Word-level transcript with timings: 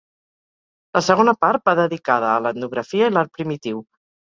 La 0.99 1.03
segona 1.09 1.35
part 1.47 1.67
va 1.71 1.77
dedicada 1.83 2.33
a 2.33 2.43
l’etnografia 2.49 3.15
i 3.15 3.17
l’art 3.17 3.41
primitiu. 3.41 3.89